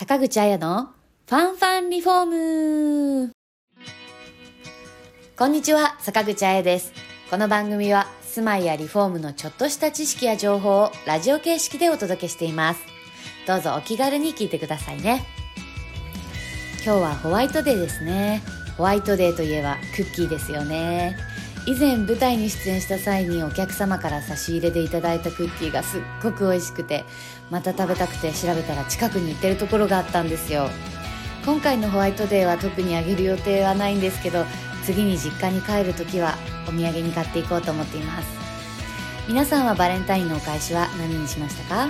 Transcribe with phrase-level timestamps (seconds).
[0.00, 0.88] 坂口彩の
[1.28, 3.32] ファンファンリフォーム
[5.36, 6.94] こんにちは、坂口彩です。
[7.28, 12.80] この番組は住まいやリフォームのちょっとした知識や情報をラジオ形式でお届けしています。
[13.46, 15.22] どうぞお気軽に聞いてくださいね。
[16.82, 18.42] 今日はホワイトデーですね。
[18.78, 21.18] ホワイトデーといえばクッキーですよね。
[21.66, 27.04] 以前舞台に出演した際にお客様から差し入れでいただいたクッキーがすっごく美味しくて
[27.50, 30.68] また食べたくて調べたら近くに売ってるところがあったんですよ。
[31.44, 34.44] 今回のホワイトデーは特にあげる予定はないんですけど
[34.84, 36.36] 次に実家に帰る時は
[36.68, 38.28] お土産に買っていこうと思っています。
[39.28, 41.88] 皆さんはバレンタインのお返しは何にしましたか？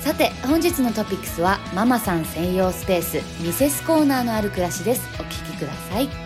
[0.00, 5.02] さて本日のトピックスはママさん専用スペースミセスコーナーのある暮らしです。
[5.18, 6.25] お聞きください。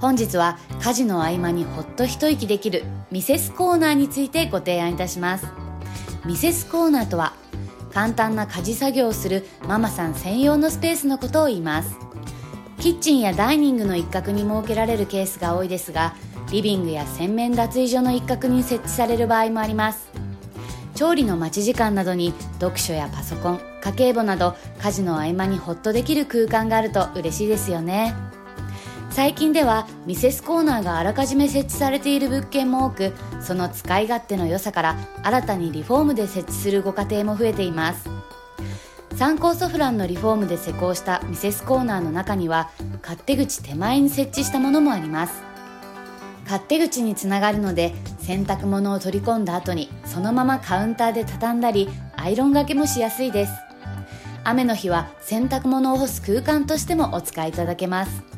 [0.00, 5.46] 本日は家事の合間にほっと一息できるミセスコーナーについてご提案いたします。
[6.26, 7.32] ミセスコーナーとは
[7.92, 11.96] 簡単な家事作業をするママさん専用のスペースのことを言います。
[12.78, 16.14] キッチンやダイニングの一角に設けられるケースが多いですが
[16.52, 20.10] リビングや洗面脱衣所の一角に設置される場合もあります。
[20.94, 28.14] 調理の待ち時間などに読書やパソコン家計簿など家事の合間にホッとできる空間があると嬉しいですよね。
[29.16, 38.10] 最近ではミセスコーナーがあらかじめ設置されている物件も多くその使い勝手の良さから新たにリフォームで設置するご家庭も増えています。
[39.14, 42.68] 参考ソフランのリフォームで施工したミセスコーナーの中には
[43.00, 45.42] 勝手口手前に設置したものもあります。
[46.44, 53.52] 勝手口につながるので洗濯物を取り込んだ後にそのままカウンターで畳んだりアイロンがけもしやすいです。
[54.44, 58.35] 雨の日は洗濯物を干す空間としてもお使いいただけます。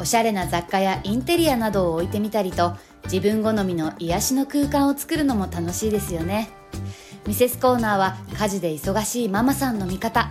[0.00, 6.50] おしゃれな雑貨やインテリアなどを置いてみたりと自分好みの癒しの空間を作るのも楽しいですよね。
[7.26, 10.28] ミセスコーナーは家事で忙しいママさんの味方。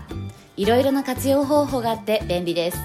[0.58, 2.78] いろいろな活用方法があって便利です。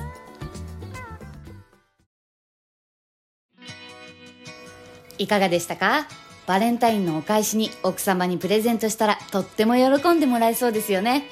[5.18, 6.06] いかがでしたか？
[6.46, 11.24] バレンタインのお返しに奥様にプレゼントしたらとっても喜んでもらえそうですよね。